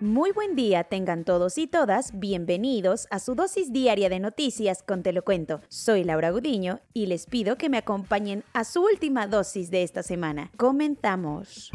[0.00, 5.02] Muy buen día tengan todos y todas, bienvenidos a su dosis diaria de noticias con
[5.02, 5.60] Te lo cuento.
[5.68, 10.04] Soy Laura Gudiño y les pido que me acompañen a su última dosis de esta
[10.04, 10.52] semana.
[10.56, 11.72] Comentamos.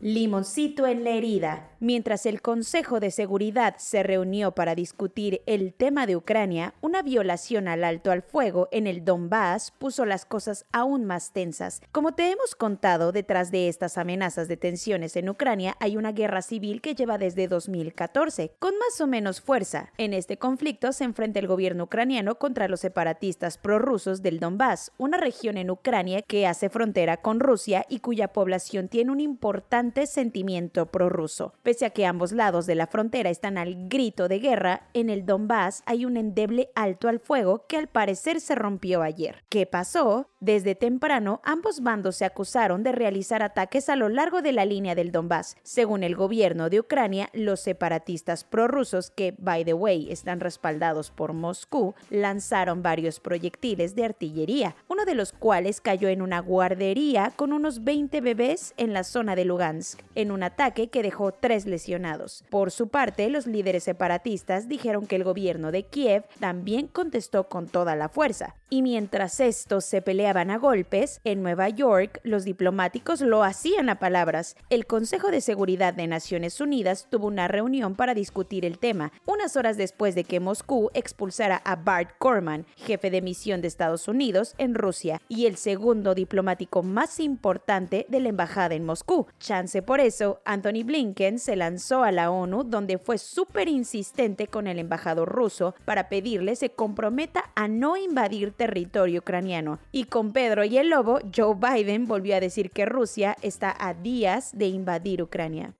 [0.00, 1.70] Limoncito en la herida.
[1.80, 7.68] Mientras el Consejo de Seguridad se reunió para discutir el tema de Ucrania, una violación
[7.68, 11.80] al alto al fuego en el Donbass puso las cosas aún más tensas.
[11.92, 16.42] Como te hemos contado, detrás de estas amenazas de tensiones en Ucrania hay una guerra
[16.42, 19.92] civil que lleva desde 2014, con más o menos fuerza.
[19.98, 25.16] En este conflicto se enfrenta el gobierno ucraniano contra los separatistas prorrusos del Donbass, una
[25.18, 30.86] región en Ucrania que hace frontera con Rusia y cuya población tiene un importante sentimiento
[30.86, 31.52] prorruso.
[31.68, 35.26] Pese a que ambos lados de la frontera están al grito de guerra, en el
[35.26, 39.44] Donbass hay un endeble alto al fuego que al parecer se rompió ayer.
[39.50, 40.30] ¿Qué pasó?
[40.40, 44.94] Desde temprano, ambos bandos se acusaron de realizar ataques a lo largo de la línea
[44.94, 45.56] del Donbass.
[45.62, 51.34] Según el gobierno de Ucrania, los separatistas prorrusos, que, by the way, están respaldados por
[51.34, 57.52] Moscú, lanzaron varios proyectiles de artillería, uno de los cuales cayó en una guardería con
[57.52, 62.44] unos 20 bebés en la zona de Lugansk, en un ataque que dejó tres lesionados.
[62.50, 67.68] Por su parte, los líderes separatistas dijeron que el gobierno de Kiev también contestó con
[67.68, 68.56] toda la fuerza.
[68.70, 73.98] Y mientras estos se peleaban a golpes, en Nueva York los diplomáticos lo hacían a
[73.98, 74.56] palabras.
[74.68, 79.56] El Consejo de Seguridad de Naciones Unidas tuvo una reunión para discutir el tema, unas
[79.56, 84.54] horas después de que Moscú expulsara a Bart Corman, jefe de misión de Estados Unidos
[84.58, 89.26] en Rusia y el segundo diplomático más importante de la embajada en Moscú.
[89.38, 94.66] Chance por eso, Anthony Blinken se lanzó a la ONU donde fue súper insistente con
[94.66, 99.78] el embajador ruso para pedirle se comprometa a no invadir territorio ucraniano.
[99.90, 103.94] Y con Pedro y el Lobo, Joe Biden volvió a decir que Rusia está a
[103.94, 105.74] días de invadir Ucrania.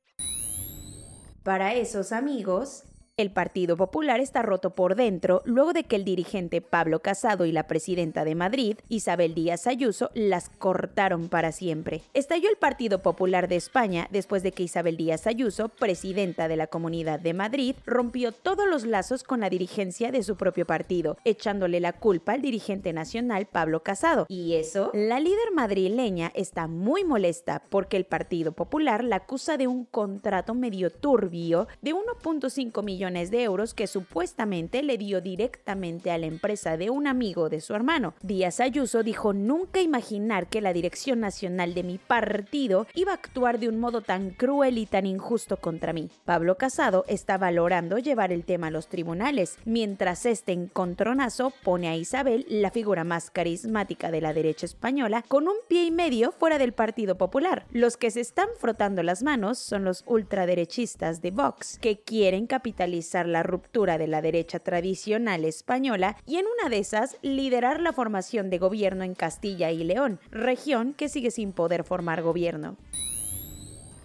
[1.43, 2.85] Para esos amigos,
[3.19, 7.53] el Partido Popular está roto por dentro luego de que el dirigente Pablo Casado y
[7.53, 12.03] la presidenta de Madrid, Isabel Díaz Ayuso, las cortaron para siempre.
[12.15, 16.69] Estalló el Partido Popular de España después de que Isabel Díaz Ayuso, presidenta de la
[16.69, 21.81] Comunidad de Madrid, rompió todos los lazos con la dirigencia de su propio partido, echándole
[21.81, 24.27] la culpa al dirigente nacional Pablo Casado.
[24.29, 29.67] Y eso, la líder madrileña está muy molesta porque el Partido Popular la acusa de
[29.67, 36.19] un contrato medio turbio de 1.5 millones de euros que supuestamente le dio directamente a
[36.19, 38.13] la empresa de un amigo de su hermano.
[38.23, 43.59] Díaz Ayuso dijo nunca imaginar que la dirección nacional de mi partido iba a actuar
[43.59, 46.11] de un modo tan cruel y tan injusto contra mí.
[46.27, 51.97] Pablo Casado está valorando llevar el tema a los tribunales, mientras este encontronazo pone a
[51.97, 56.59] Isabel, la figura más carismática de la derecha española, con un pie y medio fuera
[56.59, 57.65] del Partido Popular.
[57.73, 62.98] Los que se están frotando las manos son los ultraderechistas de Vox, que quieren capitalizar
[63.27, 68.51] la ruptura de la derecha tradicional española y en una de esas liderar la formación
[68.51, 72.77] de gobierno en Castilla y León, región que sigue sin poder formar gobierno.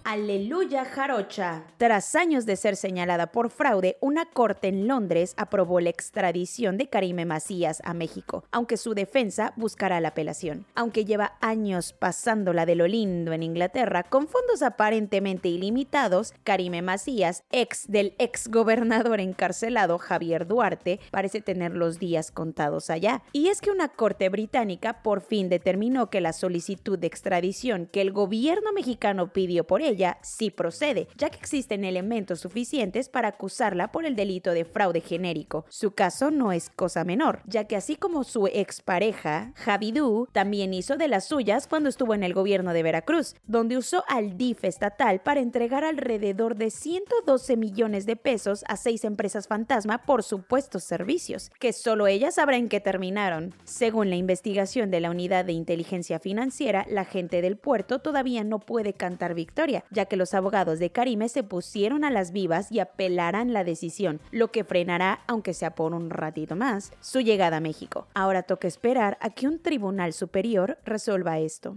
[0.06, 1.64] Aleluya Jarocha.
[1.78, 6.90] Tras años de ser señalada por fraude, una corte en Londres aprobó la extradición de
[6.90, 10.66] Karime Macías a México, aunque su defensa buscará la apelación.
[10.74, 17.44] Aunque lleva años pasándola de lo lindo en Inglaterra, con fondos aparentemente ilimitados, Karime Macías,
[17.50, 23.22] ex del ex gobernador encarcelado Javier Duarte, parece tener los días contados allá.
[23.32, 28.02] Y es que una corte británica por fin determinó que la solicitud de extradición que
[28.02, 33.92] el gobierno mexicano pidió por ella sí procede, ya que existen elementos suficientes para acusarla
[33.92, 35.64] por el delito de fraude genérico.
[35.68, 40.96] Su caso no es cosa menor, ya que así como su expareja, Javidú, también hizo
[40.96, 45.20] de las suyas cuando estuvo en el gobierno de Veracruz, donde usó al DIF estatal
[45.20, 51.50] para entregar alrededor de 112 millones de pesos a seis empresas fantasma por supuestos servicios,
[51.58, 53.54] que solo ellas sabrá en qué terminaron.
[53.64, 58.58] Según la investigación de la Unidad de Inteligencia Financiera, la gente del puerto todavía no
[58.58, 62.80] puede cantar victoria, ya que los abogados de Karime se pusieron a las vivas y
[62.80, 67.60] apelarán la decisión, lo que frenará, aunque sea por un ratito más, su llegada a
[67.60, 68.06] México.
[68.14, 71.76] Ahora toca esperar a que un tribunal superior resuelva esto.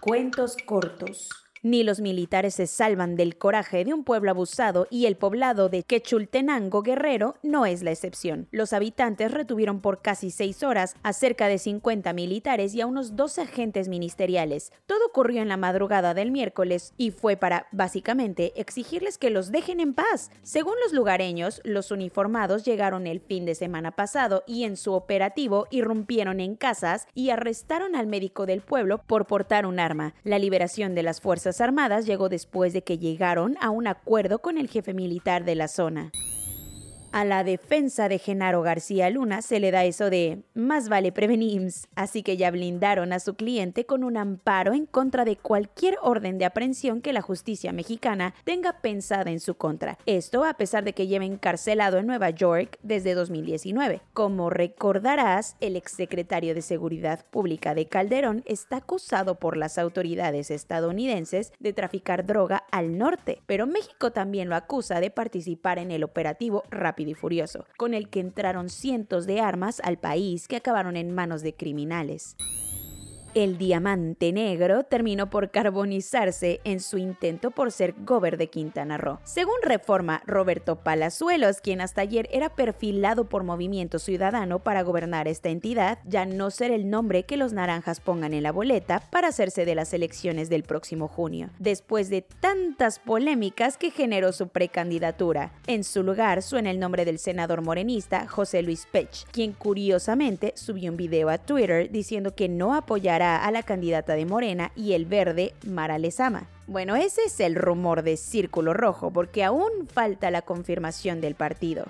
[0.00, 1.28] Cuentos cortos.
[1.62, 5.82] Ni los militares se salvan del coraje de un pueblo abusado y el poblado de
[5.82, 8.46] Quechultenango Guerrero no es la excepción.
[8.52, 13.16] Los habitantes retuvieron por casi seis horas a cerca de 50 militares y a unos
[13.16, 14.72] 12 agentes ministeriales.
[14.86, 19.80] Todo ocurrió en la madrugada del miércoles y fue para, básicamente, exigirles que los dejen
[19.80, 20.30] en paz.
[20.42, 25.66] Según los lugareños, los uniformados llegaron el fin de semana pasado y en su operativo
[25.70, 30.14] irrumpieron en casas y arrestaron al médico del pueblo por portar un arma.
[30.22, 34.58] La liberación de las fuerzas Armadas llegó después de que llegaron a un acuerdo con
[34.58, 36.12] el jefe militar de la zona.
[37.18, 41.88] A la defensa de Genaro García Luna se le da eso de más vale prevenims,
[41.96, 46.38] así que ya blindaron a su cliente con un amparo en contra de cualquier orden
[46.38, 49.98] de aprehensión que la justicia mexicana tenga pensada en su contra.
[50.06, 54.00] Esto a pesar de que lleva encarcelado en Nueva York desde 2019.
[54.12, 61.52] Como recordarás, el exsecretario de Seguridad Pública de Calderón está acusado por las autoridades estadounidenses
[61.58, 66.62] de traficar droga al norte, pero México también lo acusa de participar en el operativo
[66.70, 71.14] Rápido y Furioso, con el que entraron cientos de armas al país que acabaron en
[71.14, 72.36] manos de criminales.
[73.34, 79.18] El diamante negro terminó por carbonizarse en su intento por ser gober de Quintana Roo.
[79.22, 85.50] Según Reforma, Roberto Palazuelos, quien hasta ayer era perfilado por Movimiento Ciudadano para gobernar esta
[85.50, 89.66] entidad, ya no será el nombre que los naranjas pongan en la boleta para hacerse
[89.66, 95.52] de las elecciones del próximo junio, después de tantas polémicas que generó su precandidatura.
[95.66, 100.90] En su lugar suena el nombre del senador morenista José Luis Pech, quien curiosamente subió
[100.90, 105.06] un video a Twitter diciendo que no apoyará a la candidata de Morena y el
[105.06, 106.48] verde Mara Lezama.
[106.66, 111.86] Bueno, ese es el rumor de Círculo Rojo, porque aún falta la confirmación del partido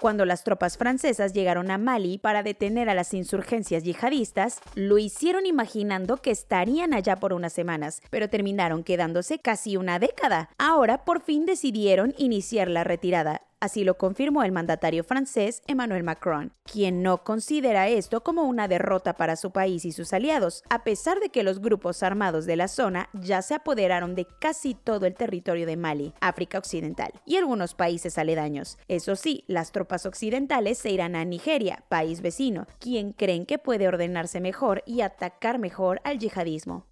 [0.00, 5.46] cuando las tropas francesas llegaron a Mali para detener a las insurgencias yihadistas, lo hicieron
[5.46, 10.48] imaginando que estarían allá por unas semanas, pero terminaron quedándose casi una década.
[10.58, 16.54] Ahora por fin decidieron iniciar la retirada, Así lo confirmó el mandatario francés Emmanuel Macron,
[16.64, 21.20] quien no considera esto como una derrota para su país y sus aliados, a pesar
[21.20, 25.14] de que los grupos armados de la zona ya se apoderaron de casi todo el
[25.14, 28.78] territorio de Mali, África Occidental, y algunos países aledaños.
[28.88, 33.88] Eso sí, las tropas occidentales se irán a Nigeria, país vecino, quien creen que puede
[33.88, 36.86] ordenarse mejor y atacar mejor al yihadismo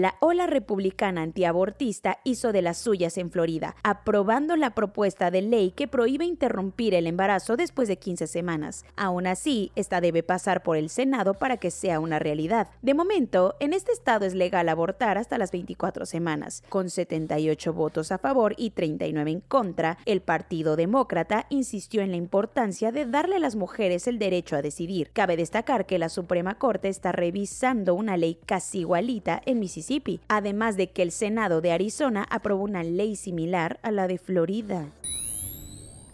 [0.00, 5.70] la ola republicana antiabortista hizo de las suyas en Florida, aprobando la propuesta de ley
[5.70, 8.84] que prohíbe interrumpir el embarazo después de 15 semanas.
[8.96, 12.70] Aún así, esta debe pasar por el Senado para que sea una realidad.
[12.82, 16.64] De momento, en este estado es legal abortar hasta las 24 semanas.
[16.68, 22.16] Con 78 votos a favor y 39 en contra, el Partido Demócrata insistió en la
[22.16, 25.10] importancia de darle a las mujeres el derecho a decidir.
[25.12, 29.83] Cabe destacar que la Suprema Corte está revisando una ley casi igualita en Mississippi
[30.28, 34.86] además de que el Senado de Arizona aprobó una ley similar a la de Florida.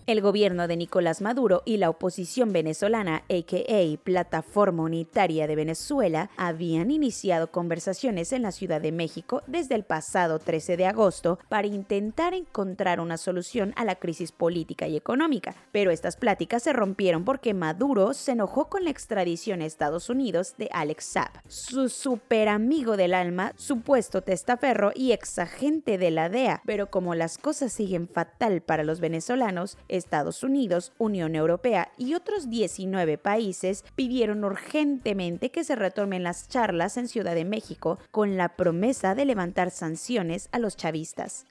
[0.07, 4.03] El gobierno de Nicolás Maduro y la oposición venezolana, a.k.a.
[4.03, 10.39] Plataforma Unitaria de Venezuela, habían iniciado conversaciones en la Ciudad de México desde el pasado
[10.39, 15.55] 13 de agosto para intentar encontrar una solución a la crisis política y económica.
[15.71, 20.55] Pero estas pláticas se rompieron porque Maduro se enojó con la extradición a Estados Unidos
[20.59, 26.63] de Alex Saab, su super amigo del alma, supuesto testaferro y exagente de la DEA.
[26.65, 32.51] Pero como las cosas siguen fatal para los venezolanos, Estados Unidos, Unión Europea y otros
[32.51, 38.57] 19 países pidieron urgentemente que se retomen las charlas en Ciudad de México con la
[38.57, 41.47] promesa de levantar sanciones a los chavistas.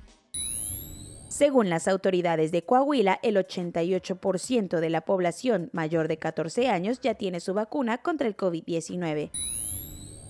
[1.29, 7.15] Según las autoridades de Coahuila, el 88% de la población mayor de 14 años ya
[7.15, 9.31] tiene su vacuna contra el COVID-19.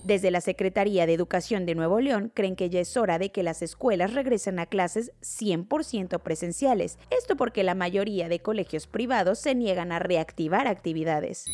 [0.04, 3.42] Desde la Secretaría de Educación de Nuevo León creen que ya es hora de que
[3.42, 6.99] las escuelas regresen a clases 100% presenciales.
[7.11, 11.45] Esto porque la mayoría de colegios privados se niegan a reactivar actividades.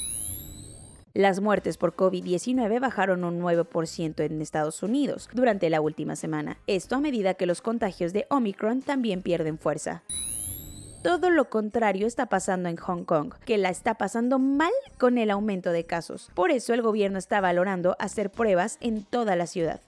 [1.13, 6.59] Las muertes por COVID-19 bajaron un 9% en Estados Unidos durante la última semana.
[6.67, 10.03] Esto a medida que los contagios de Omicron también pierden fuerza.
[11.07, 15.31] Todo lo contrario está pasando en Hong Kong, que la está pasando mal con el
[15.31, 16.33] aumento de casos.
[16.35, 19.81] Por eso el gobierno está valorando hacer pruebas en toda la ciudad.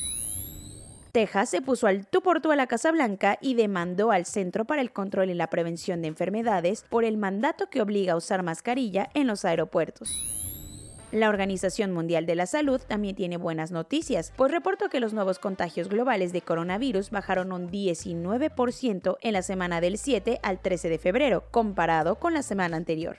[1.11, 4.65] Texas se puso al tú por tú a la Casa Blanca y demandó al Centro
[4.65, 8.45] para el Control y la Prevención de Enfermedades por el mandato que obliga a usar
[8.45, 10.38] mascarilla en los aeropuertos.
[11.11, 15.39] La Organización Mundial de la Salud también tiene buenas noticias, pues reportó que los nuevos
[15.39, 20.99] contagios globales de coronavirus bajaron un 19% en la semana del 7 al 13 de
[20.99, 23.17] febrero, comparado con la semana anterior.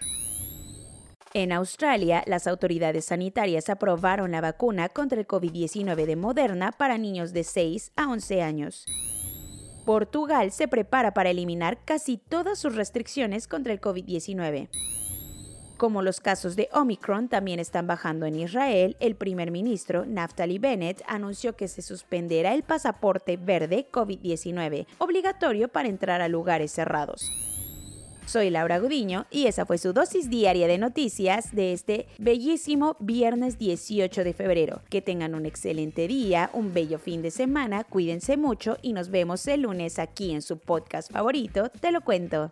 [1.33, 7.33] En Australia, las autoridades sanitarias aprobaron la vacuna contra el COVID-19 de Moderna para niños
[7.33, 8.85] de 6 a 11 años.
[9.85, 14.69] Portugal se prepara para eliminar casi todas sus restricciones contra el COVID-19.
[15.79, 21.01] Como los casos de Omicron también están bajando en Israel, el primer ministro Naftali Bennett
[21.07, 27.31] anunció que se suspenderá el pasaporte verde COVID-19, obligatorio para entrar a lugares cerrados.
[28.25, 33.57] Soy Laura Gudiño y esa fue su dosis diaria de noticias de este bellísimo viernes
[33.57, 34.81] 18 de febrero.
[34.89, 39.47] Que tengan un excelente día, un bello fin de semana, cuídense mucho y nos vemos
[39.47, 42.51] el lunes aquí en su podcast favorito, Te lo cuento.